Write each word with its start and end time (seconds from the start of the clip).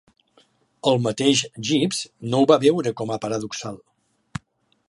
El 0.91 0.97
mateix 1.07 1.43
Gibbs 1.69 2.01
no 2.31 2.41
ho 2.41 2.49
va 2.53 2.59
veure 2.67 2.97
com 3.03 3.17
a 3.17 3.19
paradoxal. 3.27 3.79